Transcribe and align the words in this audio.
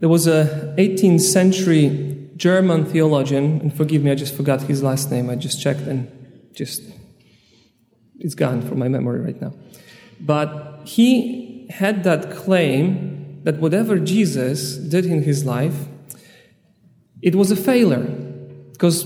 There 0.00 0.08
was 0.08 0.26
a 0.26 0.74
18th 0.76 1.20
century 1.20 2.30
German 2.36 2.84
theologian, 2.84 3.60
and 3.60 3.72
forgive 3.72 4.02
me, 4.02 4.10
I 4.10 4.16
just 4.16 4.34
forgot 4.34 4.62
his 4.62 4.82
last 4.82 5.10
name. 5.10 5.30
I 5.30 5.36
just 5.36 5.62
checked 5.62 5.82
and 5.82 6.10
just 6.52 6.82
it's 8.18 8.34
gone 8.34 8.62
from 8.62 8.78
my 8.78 8.88
memory 8.88 9.20
right 9.20 9.40
now. 9.40 9.52
But 10.20 10.82
he 10.84 11.66
had 11.70 12.04
that 12.04 12.30
claim 12.30 13.40
that 13.44 13.58
whatever 13.58 13.98
Jesus 13.98 14.76
did 14.76 15.06
in 15.06 15.22
his 15.22 15.44
life, 15.44 15.86
it 17.22 17.34
was 17.34 17.50
a 17.50 17.56
failure 17.56 18.04
because 18.72 19.04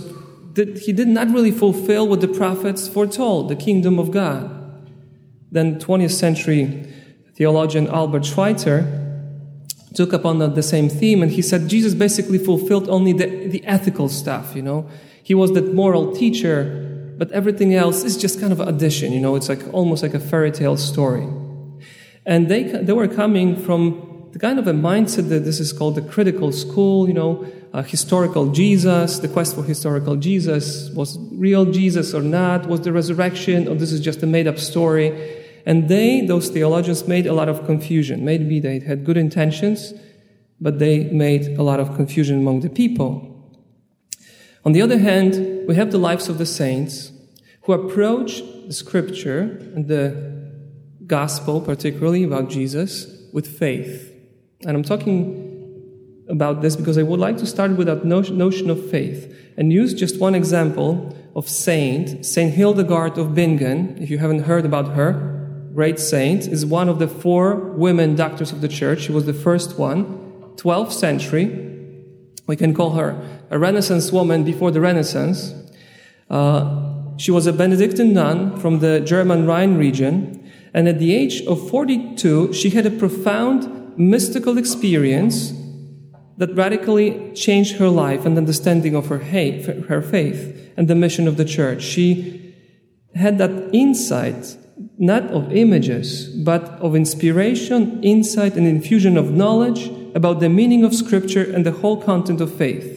he 0.56 0.92
did 0.92 1.08
not 1.08 1.30
really 1.30 1.50
fulfill 1.50 2.08
what 2.08 2.20
the 2.20 2.28
prophets 2.28 2.88
foretold 2.88 3.48
the 3.48 3.56
kingdom 3.56 3.98
of 3.98 4.10
God. 4.10 4.54
Then, 5.50 5.78
20th 5.78 6.12
century 6.12 6.92
theologian 7.34 7.86
Albert 7.88 8.24
Schweitzer 8.24 8.97
took 9.98 10.14
up 10.14 10.24
on 10.24 10.38
the, 10.38 10.46
the 10.46 10.62
same 10.62 10.88
theme 10.88 11.22
and 11.24 11.32
he 11.32 11.42
said 11.42 11.66
Jesus 11.66 11.92
basically 11.92 12.38
fulfilled 12.38 12.88
only 12.88 13.12
the, 13.12 13.26
the 13.48 13.62
ethical 13.66 14.08
stuff, 14.08 14.54
you 14.54 14.62
know. 14.62 14.88
He 15.24 15.34
was 15.34 15.52
that 15.54 15.74
moral 15.74 16.14
teacher, 16.14 17.12
but 17.18 17.32
everything 17.32 17.74
else 17.74 18.04
is 18.04 18.16
just 18.16 18.38
kind 18.38 18.52
of 18.52 18.60
addition, 18.60 19.12
you 19.12 19.20
know. 19.20 19.34
It's 19.34 19.48
like 19.48 19.62
almost 19.74 20.04
like 20.04 20.14
a 20.14 20.20
fairy 20.20 20.52
tale 20.52 20.76
story. 20.76 21.26
And 22.24 22.48
they, 22.48 22.62
they 22.86 22.92
were 22.92 23.08
coming 23.08 23.56
from 23.56 24.28
the 24.30 24.38
kind 24.38 24.60
of 24.60 24.68
a 24.68 24.72
mindset 24.72 25.28
that 25.30 25.40
this 25.40 25.58
is 25.58 25.72
called 25.72 25.96
the 25.96 26.02
critical 26.02 26.52
school, 26.52 27.08
you 27.08 27.14
know, 27.14 27.44
uh, 27.72 27.82
historical 27.82 28.52
Jesus, 28.52 29.18
the 29.18 29.26
quest 29.26 29.56
for 29.56 29.64
historical 29.64 30.14
Jesus. 30.14 30.90
Was 30.90 31.18
real 31.32 31.64
Jesus 31.64 32.14
or 32.14 32.22
not? 32.22 32.68
Was 32.68 32.82
the 32.82 32.92
resurrection 32.92 33.66
or 33.66 33.74
this 33.74 33.90
is 33.90 34.00
just 34.00 34.22
a 34.22 34.26
made 34.26 34.46
up 34.46 34.58
story? 34.58 35.37
And 35.68 35.86
they, 35.86 36.22
those 36.22 36.48
theologians, 36.48 37.06
made 37.06 37.26
a 37.26 37.34
lot 37.34 37.50
of 37.50 37.66
confusion. 37.66 38.24
Maybe 38.24 38.58
they 38.58 38.78
had 38.78 39.04
good 39.04 39.18
intentions, 39.18 39.92
but 40.58 40.78
they 40.78 41.04
made 41.10 41.58
a 41.58 41.62
lot 41.62 41.78
of 41.78 41.94
confusion 41.94 42.38
among 42.38 42.60
the 42.60 42.70
people. 42.70 43.12
On 44.64 44.72
the 44.72 44.80
other 44.80 44.96
hand, 44.96 45.68
we 45.68 45.74
have 45.74 45.90
the 45.90 45.98
lives 45.98 46.30
of 46.30 46.38
the 46.38 46.46
saints 46.46 47.12
who 47.64 47.74
approach 47.74 48.40
the 48.66 48.72
scripture 48.72 49.42
and 49.74 49.88
the 49.88 50.06
gospel, 51.06 51.60
particularly 51.60 52.24
about 52.24 52.48
Jesus, 52.48 53.28
with 53.34 53.46
faith. 53.46 54.10
And 54.64 54.74
I'm 54.74 54.82
talking 54.82 56.24
about 56.30 56.62
this 56.62 56.76
because 56.76 56.96
I 56.96 57.02
would 57.02 57.20
like 57.20 57.36
to 57.36 57.46
start 57.46 57.72
with 57.72 57.88
that 57.88 58.06
notion 58.06 58.70
of 58.70 58.90
faith 58.90 59.36
and 59.58 59.70
use 59.70 59.92
just 59.92 60.18
one 60.18 60.34
example 60.34 61.14
of 61.36 61.46
saint, 61.46 62.24
Saint 62.24 62.54
Hildegard 62.54 63.18
of 63.18 63.34
Bingen. 63.34 63.98
If 64.00 64.08
you 64.08 64.16
haven't 64.16 64.44
heard 64.44 64.64
about 64.64 64.94
her, 64.94 65.37
great 65.78 66.00
saint, 66.00 66.48
is 66.48 66.66
one 66.66 66.88
of 66.88 66.98
the 66.98 67.06
four 67.06 67.54
women 67.54 68.16
doctors 68.16 68.50
of 68.50 68.60
the 68.62 68.66
church. 68.66 69.02
She 69.02 69.12
was 69.12 69.26
the 69.26 69.32
first 69.32 69.78
one, 69.78 70.06
12th 70.56 70.90
century. 70.90 71.44
We 72.48 72.56
can 72.56 72.74
call 72.74 72.90
her 72.94 73.10
a 73.48 73.60
Renaissance 73.60 74.10
woman 74.10 74.42
before 74.42 74.72
the 74.72 74.80
Renaissance. 74.80 75.54
Uh, 76.28 77.16
she 77.16 77.30
was 77.30 77.46
a 77.46 77.52
Benedictine 77.52 78.12
nun 78.12 78.58
from 78.58 78.80
the 78.80 78.98
German 78.98 79.46
Rhine 79.46 79.76
region, 79.76 80.50
and 80.74 80.88
at 80.88 80.98
the 80.98 81.14
age 81.14 81.42
of 81.42 81.70
42, 81.70 82.52
she 82.52 82.70
had 82.70 82.84
a 82.84 82.90
profound 82.90 83.96
mystical 83.96 84.58
experience 84.58 85.52
that 86.38 86.52
radically 86.56 87.32
changed 87.34 87.76
her 87.76 87.88
life 87.88 88.26
and 88.26 88.36
understanding 88.36 88.96
of 88.96 89.06
her, 89.06 89.18
her 89.18 90.02
faith 90.02 90.40
and 90.76 90.88
the 90.88 90.96
mission 90.96 91.28
of 91.28 91.36
the 91.36 91.44
church. 91.44 91.82
She 91.84 92.56
had 93.14 93.38
that 93.38 93.70
insight, 93.72 94.56
not 94.98 95.24
of 95.30 95.52
images, 95.52 96.28
but 96.28 96.62
of 96.80 96.96
inspiration, 96.96 98.02
insight, 98.02 98.56
and 98.56 98.66
infusion 98.66 99.16
of 99.16 99.30
knowledge 99.30 99.90
about 100.14 100.40
the 100.40 100.48
meaning 100.48 100.84
of 100.84 100.94
Scripture 100.94 101.44
and 101.44 101.64
the 101.64 101.70
whole 101.70 102.02
content 102.02 102.40
of 102.40 102.52
faith. 102.52 102.94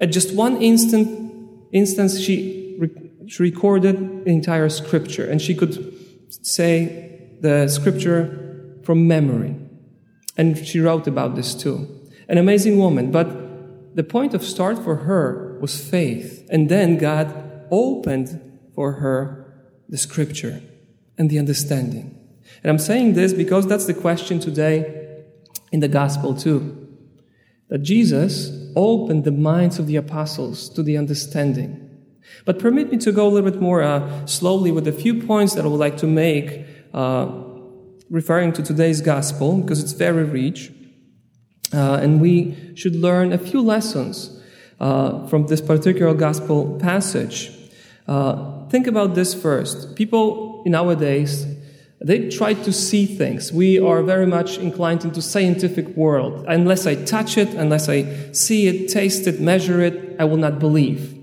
At 0.00 0.12
just 0.12 0.34
one 0.34 0.62
instant, 0.62 1.68
instance, 1.72 2.20
she, 2.20 2.76
re- 2.78 3.10
she 3.26 3.42
recorded 3.42 4.24
the 4.24 4.30
entire 4.30 4.68
Scripture, 4.68 5.28
and 5.28 5.42
she 5.42 5.54
could 5.54 5.94
say 6.30 7.36
the 7.40 7.66
Scripture 7.66 8.78
from 8.84 9.08
memory. 9.08 9.56
And 10.36 10.56
she 10.56 10.78
wrote 10.78 11.06
about 11.08 11.34
this 11.34 11.54
too. 11.54 11.88
An 12.28 12.38
amazing 12.38 12.78
woman. 12.78 13.10
But 13.10 13.96
the 13.96 14.04
point 14.04 14.32
of 14.34 14.44
start 14.44 14.78
for 14.78 14.96
her 14.96 15.58
was 15.60 15.78
faith. 15.78 16.46
And 16.48 16.68
then 16.68 16.96
God 16.96 17.34
opened 17.70 18.40
for 18.74 18.92
her 18.92 19.44
the 19.88 19.98
scripture 19.98 20.62
and 21.18 21.28
the 21.28 21.38
understanding. 21.38 22.14
And 22.62 22.70
I'm 22.70 22.78
saying 22.78 23.14
this 23.14 23.32
because 23.32 23.66
that's 23.66 23.86
the 23.86 23.94
question 23.94 24.40
today 24.40 25.24
in 25.72 25.80
the 25.80 25.88
gospel 25.88 26.34
too. 26.34 26.86
That 27.68 27.78
Jesus 27.78 28.50
opened 28.74 29.24
the 29.24 29.32
minds 29.32 29.78
of 29.78 29.86
the 29.86 29.96
apostles 29.96 30.70
to 30.70 30.82
the 30.82 30.96
understanding. 30.96 31.84
But 32.44 32.58
permit 32.58 32.90
me 32.90 32.98
to 32.98 33.12
go 33.12 33.26
a 33.26 33.30
little 33.30 33.50
bit 33.50 33.60
more 33.60 33.82
uh, 33.82 34.26
slowly 34.26 34.70
with 34.70 34.86
a 34.88 34.92
few 34.92 35.22
points 35.22 35.54
that 35.54 35.64
I 35.64 35.68
would 35.68 35.80
like 35.80 35.98
to 35.98 36.06
make, 36.06 36.64
uh, 36.94 37.30
referring 38.08 38.52
to 38.54 38.62
today's 38.62 39.00
gospel, 39.00 39.58
because 39.58 39.82
it's 39.82 39.92
very 39.92 40.24
rich. 40.24 40.72
Uh, 41.72 41.98
and 42.00 42.20
we 42.20 42.72
should 42.74 42.96
learn 42.96 43.32
a 43.32 43.38
few 43.38 43.60
lessons 43.60 44.40
uh, 44.80 45.26
from 45.26 45.46
this 45.48 45.60
particular 45.60 46.14
gospel 46.14 46.78
passage. 46.78 47.52
Uh, 48.06 48.66
think 48.68 48.86
about 48.86 49.14
this 49.14 49.34
first. 49.34 49.94
People 49.94 50.47
nowadays, 50.68 51.46
they 52.00 52.28
try 52.30 52.54
to 52.54 52.72
see 52.72 53.06
things. 53.06 53.52
We 53.52 53.80
are 53.80 54.02
very 54.02 54.26
much 54.26 54.58
inclined 54.58 55.04
into 55.04 55.20
scientific 55.20 55.88
world. 55.96 56.44
Unless 56.46 56.86
I 56.86 56.94
touch 57.04 57.36
it, 57.36 57.48
unless 57.54 57.88
I 57.88 58.32
see 58.32 58.68
it, 58.68 58.88
taste 58.88 59.26
it, 59.26 59.40
measure 59.40 59.80
it, 59.80 60.16
I 60.18 60.24
will 60.24 60.36
not 60.36 60.58
believe. 60.58 61.14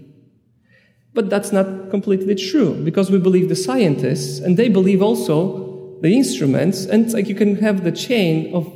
But 1.13 1.29
that's 1.29 1.53
not 1.53 1.89
completely 1.89 2.35
true 2.35 2.73
because 2.83 3.09
we 3.09 3.19
believe 3.19 3.47
the 3.47 3.55
scientists 3.55 4.39
and 4.39 4.57
they 4.57 4.67
believe 4.67 5.01
also 5.01 5.97
the 6.01 6.13
instruments 6.13 6.85
and 6.85 7.11
like 7.13 7.29
you 7.29 7.35
can 7.35 7.55
have 7.55 7.85
the 7.85 7.91
chain 7.91 8.53
of 8.53 8.69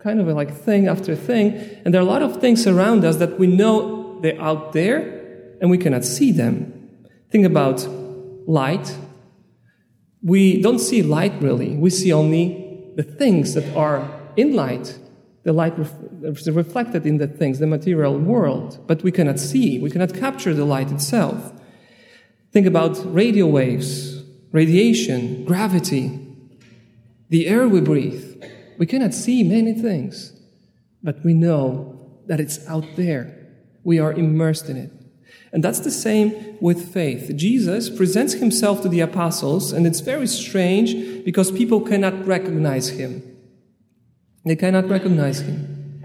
kind 0.00 0.20
of 0.20 0.26
like 0.28 0.54
thing 0.54 0.88
after 0.88 1.16
thing. 1.16 1.54
And 1.84 1.94
there 1.94 2.00
are 2.02 2.04
a 2.04 2.08
lot 2.08 2.22
of 2.22 2.38
things 2.38 2.66
around 2.66 3.02
us 3.04 3.16
that 3.16 3.38
we 3.38 3.46
know 3.46 4.20
they're 4.20 4.40
out 4.40 4.74
there 4.74 4.98
and 5.60 5.70
we 5.70 5.78
cannot 5.78 6.04
see 6.04 6.32
them. 6.32 6.90
Think 7.30 7.46
about 7.46 7.88
light. 8.46 8.94
We 10.22 10.60
don't 10.62 10.78
see 10.78 11.02
light 11.02 11.40
really. 11.40 11.76
We 11.76 11.90
see 11.90 12.12
only 12.12 12.92
the 12.96 13.02
things 13.02 13.54
that 13.54 13.76
are 13.76 14.08
in 14.36 14.54
light. 14.54 14.98
The 15.44 15.52
light 15.52 15.74
is 16.22 16.50
reflected 16.50 17.06
in 17.06 17.18
the 17.18 17.28
things, 17.28 17.58
the 17.58 17.66
material 17.66 18.18
world, 18.18 18.84
but 18.86 19.02
we 19.02 19.12
cannot 19.12 19.38
see. 19.38 19.78
We 19.78 19.90
cannot 19.90 20.14
capture 20.14 20.52
the 20.54 20.64
light 20.64 20.90
itself. 20.90 21.52
Think 22.52 22.66
about 22.66 22.98
radio 23.14 23.46
waves, 23.46 24.24
radiation, 24.50 25.44
gravity, 25.44 26.18
the 27.28 27.46
air 27.46 27.68
we 27.68 27.80
breathe. 27.80 28.42
We 28.78 28.86
cannot 28.86 29.14
see 29.14 29.42
many 29.42 29.74
things, 29.74 30.32
but 31.02 31.24
we 31.24 31.34
know 31.34 32.20
that 32.26 32.40
it's 32.40 32.66
out 32.66 32.86
there. 32.96 33.32
We 33.84 33.98
are 33.98 34.12
immersed 34.12 34.68
in 34.68 34.76
it. 34.76 34.90
And 35.56 35.64
that's 35.64 35.80
the 35.80 35.90
same 35.90 36.58
with 36.60 36.92
faith. 36.92 37.34
Jesus 37.34 37.88
presents 37.88 38.34
himself 38.34 38.82
to 38.82 38.90
the 38.90 39.00
apostles, 39.00 39.72
and 39.72 39.86
it's 39.86 40.00
very 40.00 40.26
strange 40.26 41.24
because 41.24 41.50
people 41.50 41.80
cannot 41.80 42.26
recognize 42.26 42.90
him. 42.90 43.22
They 44.44 44.54
cannot 44.54 44.86
recognize 44.90 45.40
him. 45.40 46.02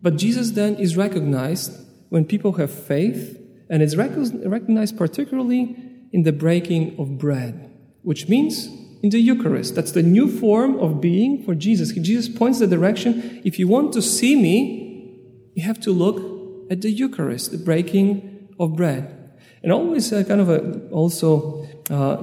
But 0.00 0.16
Jesus 0.16 0.52
then 0.52 0.76
is 0.76 0.96
recognized 0.96 1.70
when 2.08 2.24
people 2.24 2.52
have 2.52 2.70
faith, 2.70 3.38
and 3.68 3.82
it's 3.82 3.94
recognized 3.94 4.96
particularly 4.96 5.76
in 6.10 6.22
the 6.22 6.32
breaking 6.32 6.98
of 6.98 7.18
bread, 7.18 7.70
which 8.00 8.26
means 8.26 8.68
in 9.02 9.10
the 9.10 9.20
Eucharist. 9.20 9.74
That's 9.74 9.92
the 9.92 10.02
new 10.02 10.30
form 10.30 10.78
of 10.80 11.02
being 11.02 11.44
for 11.44 11.54
Jesus. 11.54 11.92
Jesus 11.92 12.34
points 12.34 12.58
the 12.58 12.66
direction. 12.66 13.42
If 13.44 13.58
you 13.58 13.68
want 13.68 13.92
to 13.92 14.00
see 14.00 14.34
me, 14.34 15.20
you 15.52 15.62
have 15.64 15.78
to 15.80 15.90
look 15.90 16.37
at 16.70 16.80
the 16.82 16.90
Eucharist, 16.90 17.50
the 17.50 17.58
breaking 17.58 18.48
of 18.58 18.76
bread. 18.76 19.14
And 19.62 19.72
always 19.72 20.12
uh, 20.12 20.24
kind 20.24 20.40
of 20.40 20.48
a, 20.48 20.88
also, 20.90 21.66
uh, 21.90 22.18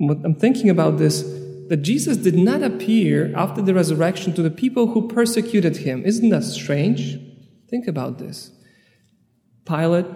I'm 0.00 0.34
thinking 0.34 0.70
about 0.70 0.98
this, 0.98 1.22
that 1.68 1.82
Jesus 1.82 2.16
did 2.16 2.36
not 2.36 2.62
appear 2.62 3.32
after 3.36 3.62
the 3.62 3.74
resurrection 3.74 4.32
to 4.34 4.42
the 4.42 4.50
people 4.50 4.88
who 4.88 5.08
persecuted 5.08 5.78
him. 5.78 6.04
Isn't 6.04 6.30
that 6.30 6.44
strange? 6.44 7.20
Think 7.68 7.86
about 7.86 8.18
this. 8.18 8.50
Pilate, 9.64 10.06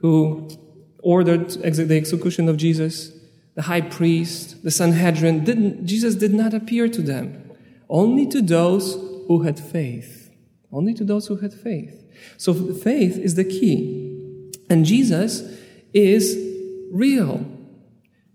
who 0.00 0.48
ordered 1.02 1.50
the 1.50 1.96
execution 1.96 2.48
of 2.48 2.56
Jesus, 2.56 3.12
the 3.54 3.62
high 3.62 3.80
priest, 3.80 4.62
the 4.62 4.70
Sanhedrin, 4.70 5.42
didn't, 5.42 5.86
Jesus 5.86 6.14
did 6.14 6.34
not 6.34 6.52
appear 6.52 6.88
to 6.88 7.02
them. 7.02 7.50
Only 7.88 8.26
to 8.26 8.42
those 8.42 8.94
who 9.26 9.42
had 9.42 9.58
faith. 9.58 10.30
Only 10.70 10.94
to 10.94 11.04
those 11.04 11.26
who 11.26 11.36
had 11.36 11.54
faith. 11.54 12.04
So 12.36 12.54
faith 12.74 13.16
is 13.18 13.34
the 13.34 13.44
key. 13.44 14.50
And 14.68 14.84
Jesus 14.84 15.42
is 15.94 16.36
real. 16.92 17.46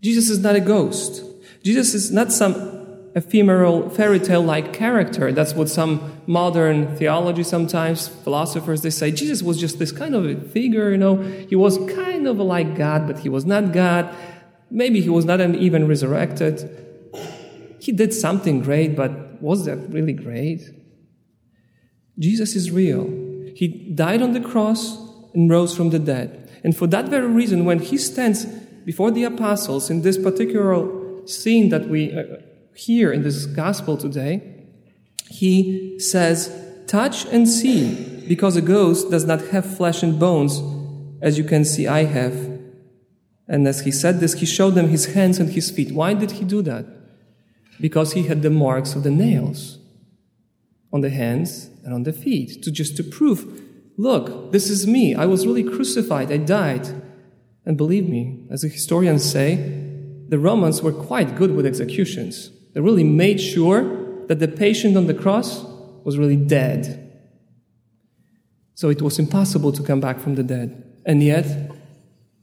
Jesus 0.02 0.30
is 0.30 0.40
not 0.40 0.56
a 0.56 0.60
ghost. 0.60 1.24
Jesus 1.64 1.94
is 1.94 2.12
not 2.12 2.32
some 2.32 2.54
ephemeral 3.14 3.90
fairy 3.90 4.20
tale 4.20 4.42
like 4.42 4.74
character. 4.74 5.32
That's 5.32 5.54
what 5.54 5.70
some 5.70 6.22
modern 6.28 6.96
theology 6.96 7.44
sometimes, 7.44 8.08
philosophers, 8.08 8.82
they 8.82 8.90
say 8.90 9.12
Jesus 9.12 9.44
was 9.44 9.60
just 9.60 9.80
this 9.80 9.92
kind 9.92 10.16
of 10.16 10.26
a 10.26 10.36
figure, 10.36 10.92
you 10.92 10.98
know. 10.98 11.18
He 11.18 11.56
was 11.56 11.78
kind 11.94 12.28
of 12.28 12.38
like 12.38 12.76
God, 12.76 13.08
but 13.08 13.20
he 13.20 13.30
was 13.30 13.46
not 13.46 13.74
God. 13.74 14.14
Maybe 14.70 15.02
he 15.02 15.10
was 15.10 15.26
not 15.26 15.42
even 15.42 15.88
resurrected. 15.88 16.70
He 17.80 17.92
did 17.92 18.14
something 18.14 18.62
great, 18.62 18.96
but 18.96 19.42
was 19.42 19.66
that 19.66 19.78
really 19.90 20.14
great? 20.14 20.62
Jesus 22.18 22.56
is 22.56 22.72
real. 22.72 23.06
He 23.56 23.68
died 23.94 24.22
on 24.22 24.34
the 24.34 24.40
cross 24.40 24.98
and 25.34 25.50
rose 25.50 25.76
from 25.76 25.90
the 25.90 26.00
dead. 26.00 26.50
And 26.64 26.76
for 26.76 26.88
that 26.88 27.10
very 27.10 27.28
reason, 27.28 27.66
when 27.66 27.80
he 27.80 27.98
stands 27.98 28.46
before 28.86 29.12
the 29.12 29.24
apostles 29.24 29.90
in 29.90 30.02
this 30.02 30.18
particular 30.18 30.88
scene 31.28 31.70
that 31.70 31.88
we 31.88 32.14
uh, 32.14 32.24
hear 32.76 33.12
in 33.12 33.24
this 33.24 33.46
gospel 33.46 33.98
today, 33.98 34.66
he 35.30 36.00
says, 36.00 36.56
Touch 36.88 37.26
and 37.26 37.48
see, 37.48 38.26
because 38.28 38.58
a 38.58 38.62
ghost 38.62 39.10
does 39.10 39.26
not 39.26 39.42
have 39.48 39.78
flesh 39.78 40.04
and 40.04 40.20
bones, 40.20 40.62
as 41.22 41.38
you 41.38 41.44
can 41.44 41.64
see 41.64 41.88
I 41.88 42.04
have. 42.04 42.60
And 43.48 43.68
as 43.68 43.82
he 43.82 43.92
said 43.92 44.20
this, 44.20 44.34
he 44.34 44.46
showed 44.46 44.76
them 44.76 44.90
his 44.90 45.14
hands 45.14 45.40
and 45.40 45.50
his 45.50 45.72
feet. 45.72 45.94
Why 45.94 46.14
did 46.14 46.32
he 46.32 46.46
do 46.46 46.62
that? 46.64 46.86
Because 47.80 48.14
he 48.14 48.24
had 48.24 48.42
the 48.42 48.50
marks 48.50 48.96
of 48.96 49.04
the 49.04 49.12
nails 49.12 49.81
on 50.94 51.02
the 51.02 51.10
hands 51.10 51.70
and 51.84 51.94
on 51.94 52.04
the 52.04 52.14
feet, 52.14 52.62
to 52.64 52.72
just 52.72 52.98
to 52.98 53.04
prove, 53.04 53.62
look, 53.98 54.52
this 54.52 54.70
is 54.70 54.86
me. 54.86 55.16
I 55.16 55.26
was 55.26 55.46
really 55.46 55.64
crucified. 55.64 56.32
I 56.32 56.38
died. 56.38 56.88
And 57.66 57.78
believe 57.78 58.10
me, 58.10 58.46
as 58.50 58.62
the 58.62 58.68
historians 58.68 59.30
say, 59.30 59.56
the 60.30 60.40
Romans 60.40 60.82
were 60.82 60.94
quite 60.94 61.36
good 61.36 61.56
with 61.56 61.66
executions. 61.66 62.52
They 62.74 62.82
really 62.82 63.04
made 63.04 63.40
sure 63.40 64.26
that 64.28 64.40
the 64.40 64.48
patient 64.48 64.98
on 64.98 65.08
the 65.08 65.14
cross 65.14 65.64
was 66.04 66.18
really 66.18 66.38
dead. 66.38 67.12
So 68.76 68.90
it 68.90 69.02
was 69.02 69.20
impossible 69.20 69.72
to 69.74 69.84
come 69.84 70.00
back 70.00 70.20
from 70.20 70.36
the 70.36 70.44
dead. 70.44 71.00
And 71.06 71.22
yet, 71.22 71.72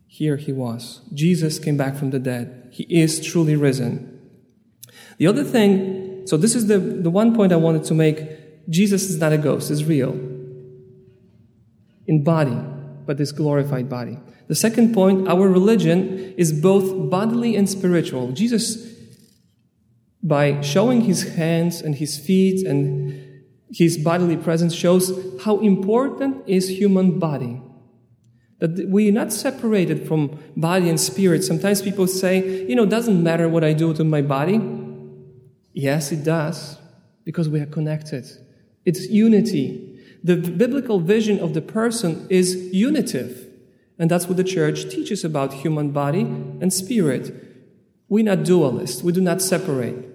here 0.06 0.36
he 0.36 0.52
was. 0.52 1.00
Jesus 1.12 1.58
came 1.58 1.76
back 1.76 1.96
from 1.96 2.10
the 2.10 2.18
dead. 2.18 2.68
He 2.70 2.84
is 2.84 3.24
truly 3.24 3.56
risen. 3.56 4.20
The 5.18 5.26
other 5.26 5.44
thing, 5.44 6.26
so 6.26 6.36
this 6.36 6.54
is 6.54 6.66
the, 6.66 6.78
the 6.78 7.10
one 7.10 7.34
point 7.34 7.52
I 7.52 7.56
wanted 7.56 7.84
to 7.84 7.94
make 7.94 8.18
Jesus 8.68 9.08
is 9.08 9.18
not 9.18 9.32
a 9.32 9.38
ghost, 9.38 9.70
is 9.70 9.84
real. 9.84 10.12
In 12.06 12.22
body, 12.22 12.56
but 13.06 13.16
this 13.16 13.32
glorified 13.32 13.88
body. 13.88 14.18
The 14.48 14.54
second 14.54 14.94
point, 14.94 15.28
our 15.28 15.48
religion 15.48 16.34
is 16.36 16.52
both 16.52 17.10
bodily 17.10 17.56
and 17.56 17.68
spiritual. 17.68 18.32
Jesus, 18.32 18.94
by 20.22 20.60
showing 20.62 21.02
his 21.02 21.34
hands 21.34 21.80
and 21.80 21.94
his 21.94 22.18
feet 22.18 22.66
and 22.66 23.44
his 23.70 23.98
bodily 23.98 24.36
presence, 24.36 24.74
shows 24.74 25.12
how 25.42 25.58
important 25.60 26.42
is 26.46 26.68
human 26.68 27.18
body. 27.18 27.60
That 28.60 28.88
we're 28.88 29.12
not 29.12 29.32
separated 29.32 30.08
from 30.08 30.38
body 30.56 30.88
and 30.88 30.98
spirit. 30.98 31.44
Sometimes 31.44 31.80
people 31.80 32.06
say, 32.06 32.66
you 32.66 32.74
know, 32.74 32.84
it 32.84 32.90
doesn't 32.90 33.22
matter 33.22 33.48
what 33.48 33.62
I 33.64 33.72
do 33.72 33.94
to 33.94 34.02
my 34.04 34.22
body. 34.22 34.60
Yes, 35.74 36.10
it 36.10 36.24
does, 36.24 36.78
because 37.24 37.48
we 37.48 37.60
are 37.60 37.66
connected. 37.66 38.26
It's 38.88 39.06
unity. 39.10 40.00
The 40.24 40.36
biblical 40.36 40.98
vision 40.98 41.40
of 41.40 41.52
the 41.52 41.60
person 41.60 42.26
is 42.30 42.54
unitive. 42.72 43.46
And 43.98 44.10
that's 44.10 44.26
what 44.28 44.38
the 44.38 44.44
church 44.44 44.88
teaches 44.88 45.24
about 45.24 45.52
human 45.52 45.90
body 45.90 46.22
and 46.22 46.72
spirit. 46.72 47.24
We're 48.08 48.24
not 48.24 48.44
dualist. 48.44 49.04
We 49.04 49.12
do 49.12 49.20
not 49.20 49.42
separate. 49.42 50.06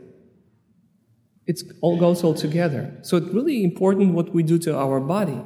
It 1.46 1.62
all 1.82 2.00
goes 2.00 2.24
all 2.24 2.34
together. 2.34 2.98
So 3.04 3.18
it's 3.18 3.28
really 3.28 3.64
important 3.64 4.16
what 4.16 4.34
we 4.34 4.42
do 4.42 4.58
to 4.66 4.76
our 4.76 5.00
body. 5.00 5.40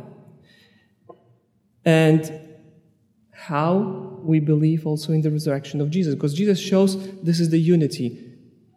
And 1.83 2.21
how 3.33 4.21
we 4.23 4.39
believe 4.39 4.87
also 4.87 5.11
in 5.11 5.21
the 5.21 5.31
resurrection 5.31 5.81
of 5.81 5.89
Jesus. 5.89 6.15
Because 6.15 6.33
Jesus 6.33 6.59
shows 6.59 6.95
this 7.23 7.41
is 7.41 7.49
the 7.49 7.59
unity. 7.59 8.23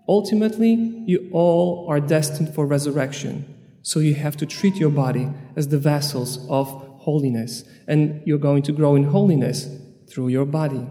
Ultimately, 0.08 1.05
you 1.06 1.29
all 1.31 1.87
are 1.88 2.00
destined 2.00 2.52
for 2.52 2.67
resurrection. 2.67 3.58
So 3.82 4.00
you 4.00 4.15
have 4.15 4.37
to 4.38 4.47
treat 4.47 4.77
your 4.77 4.91
body 4.91 5.29
as 5.56 5.69
the 5.69 5.79
vessels 5.79 6.47
of 6.49 6.69
holiness, 6.99 7.65
and 7.87 8.23
you're 8.27 8.38
going 8.38 8.62
to 8.62 8.73
grow 8.73 8.94
in 8.94 9.05
holiness 9.05 9.69
through 10.09 10.29
your 10.29 10.44
body. 10.44 10.87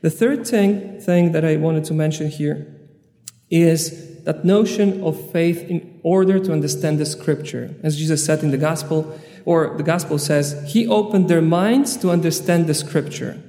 The 0.00 0.10
third 0.10 0.46
thing, 0.46 1.00
thing 1.00 1.32
that 1.32 1.44
I 1.44 1.56
wanted 1.56 1.84
to 1.84 1.94
mention 1.94 2.28
here 2.28 2.74
is 3.50 4.22
that 4.24 4.44
notion 4.44 5.02
of 5.02 5.30
faith 5.32 5.64
in 5.68 6.00
order 6.02 6.38
to 6.38 6.52
understand 6.52 6.98
the 6.98 7.06
scripture. 7.06 7.74
As 7.82 7.96
Jesus 7.96 8.24
said 8.24 8.42
in 8.42 8.50
the 8.50 8.58
gospel, 8.58 9.18
or 9.44 9.74
the 9.76 9.82
gospel 9.82 10.18
says, 10.18 10.62
He 10.72 10.86
opened 10.86 11.28
their 11.28 11.42
minds 11.42 11.96
to 11.98 12.10
understand 12.10 12.66
the 12.66 12.74
scripture. 12.74 13.42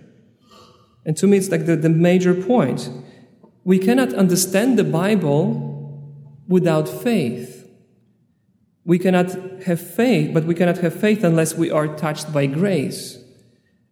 And 1.06 1.18
to 1.18 1.28
me, 1.28 1.38
it's 1.38 1.50
like 1.50 1.66
the, 1.66 1.75
the 1.75 1.90
major 1.90 2.34
point. 2.34 2.90
We 3.63 3.78
cannot 3.78 4.13
understand 4.13 4.80
the 4.80 4.84
Bible 4.84 5.68
without 6.48 6.88
faith. 6.88 7.58
We 8.89 8.97
cannot 8.97 9.30
have 9.65 9.80
faith, 9.80 10.33
but 10.33 10.45
we 10.45 10.56
cannot 10.56 10.80
have 10.80 11.00
faith 11.00 11.24
unless 11.24 11.53
we 11.53 11.69
are 11.69 11.95
touched 11.95 12.33
by 12.33 12.47
grace. 12.47 13.19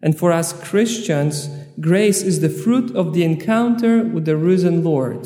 And 0.02 0.18
for 0.18 0.32
us 0.32 0.54
Christians, 0.54 1.50
grace 1.80 2.24
is 2.24 2.40
the 2.40 2.50
fruit 2.50 2.96
of 2.96 3.14
the 3.14 3.24
encounter 3.24 4.04
with 4.04 4.26
the 4.26 4.36
risen 4.36 4.84
Lord. 4.84 5.20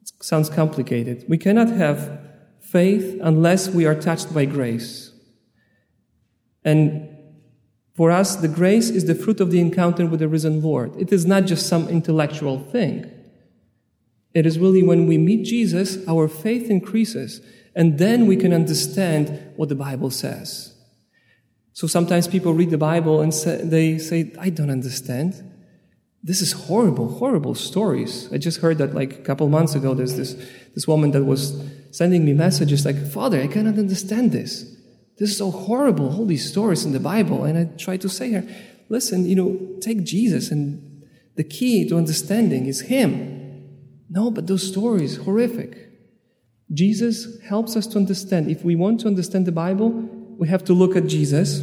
It 0.00 0.12
sounds 0.20 0.48
complicated. 0.48 1.24
We 1.26 1.38
cannot 1.38 1.70
have 1.70 2.20
faith 2.60 3.18
unless 3.20 3.68
we 3.68 3.84
are 3.84 4.00
touched 4.00 4.32
by 4.32 4.44
grace. 4.44 5.10
And 6.64 7.08
for 7.96 8.12
us, 8.12 8.36
the 8.36 8.46
grace 8.46 8.90
is 8.90 9.06
the 9.06 9.16
fruit 9.16 9.40
of 9.40 9.50
the 9.50 9.58
encounter 9.58 10.06
with 10.06 10.20
the 10.20 10.28
risen 10.28 10.62
Lord. 10.62 10.94
It 11.00 11.12
is 11.12 11.26
not 11.26 11.46
just 11.46 11.66
some 11.66 11.88
intellectual 11.88 12.60
thing. 12.60 13.10
It 14.34 14.46
is 14.46 14.56
really 14.56 14.84
when 14.84 15.08
we 15.08 15.18
meet 15.18 15.46
Jesus, 15.46 16.06
our 16.06 16.28
faith 16.28 16.70
increases 16.70 17.40
and 17.74 17.98
then 17.98 18.26
we 18.26 18.36
can 18.36 18.52
understand 18.52 19.52
what 19.56 19.68
the 19.68 19.74
Bible 19.74 20.10
says. 20.10 20.74
So 21.72 21.86
sometimes 21.86 22.26
people 22.26 22.54
read 22.54 22.70
the 22.70 22.78
Bible 22.78 23.20
and 23.20 23.32
say, 23.32 23.62
they 23.62 23.98
say, 23.98 24.32
I 24.38 24.50
don't 24.50 24.70
understand. 24.70 25.34
This 26.24 26.42
is 26.42 26.52
horrible, 26.52 27.08
horrible 27.08 27.54
stories. 27.54 28.28
I 28.32 28.38
just 28.38 28.60
heard 28.60 28.78
that 28.78 28.94
like 28.94 29.12
a 29.12 29.22
couple 29.22 29.48
months 29.48 29.74
ago, 29.76 29.94
there's 29.94 30.16
this, 30.16 30.34
this 30.74 30.88
woman 30.88 31.12
that 31.12 31.24
was 31.24 31.62
sending 31.92 32.24
me 32.24 32.32
messages 32.32 32.84
like, 32.84 32.96
Father, 33.12 33.40
I 33.40 33.46
cannot 33.46 33.78
understand 33.78 34.32
this. 34.32 34.64
This 35.18 35.30
is 35.30 35.36
so 35.36 35.50
horrible, 35.50 36.16
all 36.16 36.26
these 36.26 36.48
stories 36.48 36.84
in 36.84 36.92
the 36.92 37.00
Bible. 37.00 37.44
And 37.44 37.58
I 37.58 37.64
tried 37.76 38.00
to 38.00 38.08
say 38.08 38.32
her, 38.32 38.44
listen, 38.88 39.26
you 39.26 39.36
know, 39.36 39.58
take 39.80 40.02
Jesus 40.02 40.50
and 40.50 41.04
the 41.36 41.44
key 41.44 41.88
to 41.88 41.96
understanding 41.96 42.66
is 42.66 42.82
Him. 42.82 43.36
No, 44.10 44.30
but 44.30 44.46
those 44.48 44.66
stories, 44.66 45.18
horrific. 45.18 45.87
Jesus 46.72 47.40
helps 47.42 47.76
us 47.76 47.86
to 47.88 47.98
understand. 47.98 48.50
If 48.50 48.64
we 48.64 48.76
want 48.76 49.00
to 49.00 49.08
understand 49.08 49.46
the 49.46 49.52
Bible, 49.52 49.90
we 50.38 50.48
have 50.48 50.64
to 50.64 50.74
look 50.74 50.96
at 50.96 51.06
Jesus 51.06 51.60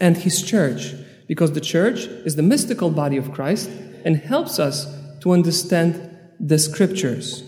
and 0.00 0.16
his 0.16 0.42
church, 0.42 0.94
because 1.28 1.52
the 1.52 1.60
church 1.60 2.06
is 2.24 2.36
the 2.36 2.42
mystical 2.42 2.90
body 2.90 3.16
of 3.16 3.32
Christ 3.32 3.70
and 4.04 4.16
helps 4.16 4.58
us 4.58 4.86
to 5.20 5.32
understand 5.32 6.10
the 6.40 6.58
scriptures. 6.58 7.44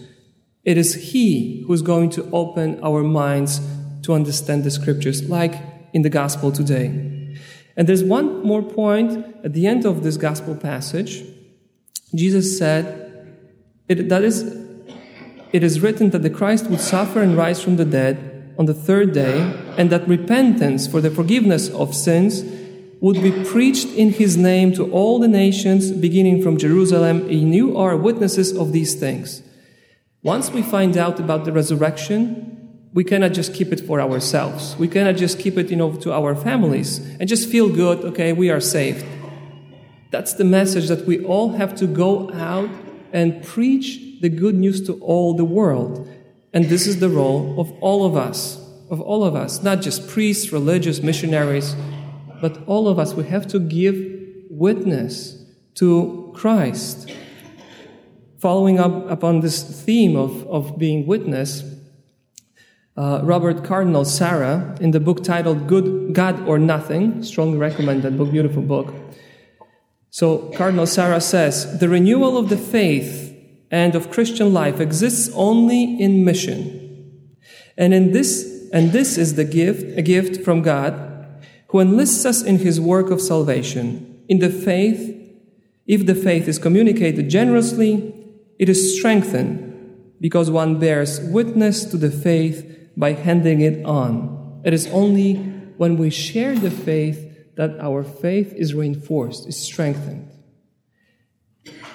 It 0.65 0.79
is 0.79 1.13
he 1.13 1.65
who's 1.67 1.83
going 1.83 2.11
to 2.11 2.31
open 2.31 2.81
our 2.83 3.03
minds 3.03 3.61
to 4.03 4.13
understand 4.13 4.65
the 4.65 4.71
scriptures, 4.71 5.29
like 5.29 5.55
in 5.93 6.03
the 6.03 6.11
gospel 6.11 6.53
today. 6.53 7.37
And 7.77 7.89
there's 7.89 8.05
one 8.05 8.45
more 8.45 8.63
point 8.63 9.25
at 9.45 9.53
the 9.53 9.67
end 9.67 9.85
of 9.85 10.03
this 10.03 10.17
gospel 10.17 10.55
passage. 10.55 11.25
Jesus 12.15 12.57
said, 12.57 13.03
it, 13.89 14.09
that 14.09 14.25
is 14.25 14.66
it 15.53 15.63
is 15.63 15.81
written 15.81 16.11
that 16.11 16.23
the 16.23 16.31
Christ 16.31 16.67
would 16.69 16.81
suffer 16.81 17.23
and 17.23 17.37
rise 17.37 17.63
from 17.63 17.77
the 17.77 17.85
dead 17.85 18.55
on 18.59 18.67
the 18.67 18.75
third 18.75 19.13
day, 19.13 19.41
and 19.77 19.91
that 19.91 20.09
repentance 20.09 20.87
for 20.87 21.01
the 21.01 21.11
forgiveness 21.11 21.69
of 21.71 21.95
sins 21.95 22.45
would 23.01 23.23
be 23.23 23.45
preached 23.45 23.89
in 23.89 24.11
his 24.11 24.37
name 24.37 24.73
to 24.73 24.91
all 24.91 25.19
the 25.19 25.29
nations, 25.29 25.91
beginning 25.93 26.43
from 26.43 26.57
Jerusalem, 26.57 27.23
and 27.29 27.55
you 27.55 27.77
are 27.77 27.97
witnesses 27.97 28.57
of 28.57 28.73
these 28.73 28.95
things. 28.95 29.43
Once 30.23 30.51
we 30.51 30.63
find 30.63 30.97
out 30.97 31.21
about 31.21 31.45
the 31.45 31.53
resurrection, 31.53 32.53
we 32.95 33.05
cannot 33.05 33.33
just 33.33 33.53
keep 33.53 33.73
it 33.73 33.81
for 33.81 34.01
ourselves. 34.01 34.75
We 34.79 34.89
cannot 34.89 35.17
just 35.17 35.39
keep 35.39 35.59
it, 35.59 35.71
you 35.71 35.77
know, 35.77 35.93
to 35.97 36.13
our 36.13 36.35
families 36.35 36.99
and 37.21 37.29
just 37.29 37.49
feel 37.49 37.69
good, 37.69 37.99
okay, 38.07 38.33
we 38.33 38.49
are 38.49 38.61
saved. 38.61 39.05
That's 40.11 40.33
the 40.33 40.45
message 40.45 40.89
that 40.89 41.07
we 41.07 41.23
all 41.23 41.51
have 41.51 41.75
to 41.77 41.87
go 41.87 42.33
out 42.33 42.71
and 43.17 43.43
preach 43.43 44.21
the 44.21 44.29
good 44.29 44.55
news 44.55 44.87
to 44.87 44.93
all 45.01 45.33
the 45.33 45.45
world. 45.45 46.07
And 46.53 46.67
this 46.67 46.87
is 46.87 47.01
the 47.01 47.09
role 47.09 47.59
of 47.59 47.73
all 47.81 48.05
of 48.05 48.15
us, 48.15 48.59
of 48.91 49.01
all 49.01 49.25
of 49.25 49.35
us, 49.35 49.63
not 49.63 49.81
just 49.81 50.07
priests, 50.07 50.53
religious, 50.53 51.03
missionaries, 51.03 51.75
but 52.43 52.63
all 52.67 52.89
of 52.89 52.99
us. 52.99 53.15
We 53.15 53.25
have 53.25 53.47
to 53.49 53.59
give 53.59 53.97
witness 54.51 55.43
to 55.77 56.31
Christ. 56.37 57.11
following 58.39 58.79
up 58.79 59.11
upon 59.11 59.41
this 59.41 59.63
theme 59.85 60.15
of, 60.15 60.47
of 60.47 60.79
being 60.79 61.07
witness, 61.07 61.65
uh, 62.97 63.21
Robert 63.25 63.65
Cardinal 63.65 64.05
Sarah, 64.05 64.77
in 64.79 64.91
the 64.91 65.01
book 65.01 65.25
titled 65.25 65.67
Good 65.67 66.13
God 66.13 66.47
or 66.47 66.59
Nothing, 66.59 67.23
strongly 67.23 67.57
recommend 67.57 68.03
that 68.03 68.17
book, 68.19 68.31
beautiful 68.31 68.63
book. 68.63 68.95
So 70.17 70.51
Cardinal 70.57 70.87
Sarah 70.87 71.21
says, 71.21 71.79
the 71.79 71.91
renewal 71.91 72.39
of 72.39 72.49
the 72.49 72.57
faith 72.57 73.37
and 73.71 73.95
of 73.95 74.11
Christian 74.11 74.55
life 74.55 74.81
exists 74.81 75.31
only 75.35 76.01
in 76.01 76.25
mission. 76.25 77.37
And 77.77 77.93
in 77.93 78.13
this, 78.13 78.71
and 78.73 78.93
this 78.93 79.19
is 79.19 79.35
the 79.35 79.45
gift, 79.45 79.99
a 79.99 80.01
gift 80.01 80.43
from 80.43 80.63
God, 80.63 80.95
who 81.69 81.81
enlists 81.81 82.25
us 82.25 82.43
in 82.43 82.61
his 82.61 82.81
work 82.81 83.11
of 83.11 83.21
salvation. 83.21 84.25
In 84.27 84.39
the 84.39 84.49
faith, 84.49 85.15
if 85.87 86.07
the 86.07 86.15
faith 86.15 86.49
is 86.49 86.59
communicated 86.59 87.29
generously, 87.29 88.15
it 88.59 88.71
is 88.71 88.97
strengthened 88.97 90.15
because 90.19 90.51
one 90.51 90.79
bears 90.79 91.21
witness 91.21 91.85
to 91.85 91.99
the 91.99 92.11
faith 92.11 92.89
by 92.97 93.13
handing 93.13 93.61
it 93.61 93.85
on. 93.85 94.63
It 94.65 94.73
is 94.73 94.87
only 94.87 95.35
when 95.77 95.99
we 95.99 96.09
share 96.09 96.55
the 96.55 96.71
faith 96.71 97.26
that 97.57 97.79
our 97.81 98.05
faith 98.05 98.53
is 98.55 98.75
reinforced, 98.75 99.49
is 99.49 99.57
strengthened. 99.57 100.31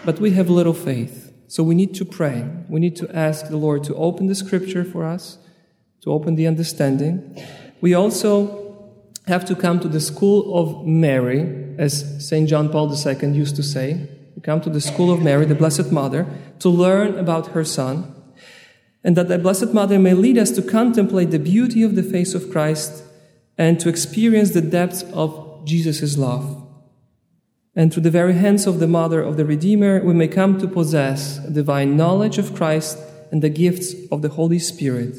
But 0.03 0.19
we 0.19 0.31
have 0.31 0.49
little 0.49 0.73
faith, 0.73 1.31
so 1.47 1.63
we 1.63 1.75
need 1.75 1.93
to 1.95 2.05
pray. 2.05 2.47
We 2.67 2.79
need 2.79 2.95
to 2.97 3.15
ask 3.15 3.47
the 3.47 3.57
Lord 3.57 3.83
to 3.85 3.95
open 3.95 4.27
the 4.27 4.35
scripture 4.35 4.83
for 4.83 5.05
us, 5.05 5.37
to 6.01 6.11
open 6.11 6.35
the 6.35 6.47
understanding. 6.47 7.39
We 7.79 7.93
also 7.93 8.91
have 9.27 9.45
to 9.45 9.55
come 9.55 9.79
to 9.79 9.87
the 9.87 9.99
school 9.99 10.57
of 10.57 10.85
Mary, 10.85 11.75
as 11.77 12.27
St. 12.27 12.49
John 12.49 12.69
Paul 12.69 12.91
II 12.91 13.29
used 13.29 13.55
to 13.55 13.63
say. 13.63 14.09
We 14.35 14.41
come 14.41 14.61
to 14.61 14.69
the 14.69 14.81
school 14.81 15.11
of 15.11 15.21
Mary, 15.21 15.45
the 15.45 15.55
Blessed 15.55 15.91
Mother, 15.91 16.25
to 16.59 16.69
learn 16.69 17.19
about 17.19 17.49
her 17.49 17.63
Son, 17.63 18.15
and 19.03 19.15
that 19.15 19.27
the 19.27 19.37
Blessed 19.37 19.73
Mother 19.73 19.99
may 19.99 20.15
lead 20.15 20.37
us 20.39 20.49
to 20.51 20.63
contemplate 20.63 21.29
the 21.29 21.39
beauty 21.39 21.83
of 21.83 21.95
the 21.95 22.03
face 22.03 22.33
of 22.33 22.51
Christ 22.51 23.03
and 23.57 23.79
to 23.79 23.89
experience 23.89 24.51
the 24.51 24.61
depth 24.61 25.03
of 25.13 25.50
Jesus' 25.65 26.17
love. 26.17 26.67
And 27.75 27.91
through 27.91 28.03
the 28.03 28.11
very 28.11 28.33
hands 28.33 28.67
of 28.67 28.79
the 28.79 28.87
Mother 28.87 29.21
of 29.21 29.37
the 29.37 29.45
Redeemer, 29.45 30.03
we 30.03 30.13
may 30.13 30.27
come 30.27 30.59
to 30.59 30.67
possess 30.67 31.37
a 31.45 31.49
divine 31.49 31.95
knowledge 31.95 32.37
of 32.37 32.53
Christ 32.53 32.97
and 33.31 33.41
the 33.41 33.49
gifts 33.49 33.95
of 34.11 34.21
the 34.21 34.29
Holy 34.29 34.59
Spirit, 34.59 35.15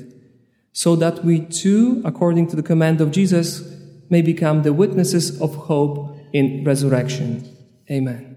so 0.73 0.95
that 0.97 1.25
we 1.25 1.41
too, 1.41 2.03
according 2.05 2.49
to 2.49 2.57
the 2.57 2.63
command 2.63 3.01
of 3.01 3.11
Jesus, 3.11 3.63
may 4.11 4.21
become 4.21 4.63
the 4.63 4.73
witnesses 4.73 5.41
of 5.41 5.55
hope 5.55 6.15
in 6.35 6.63
resurrection. 6.65 7.57
Amen. 7.91 8.32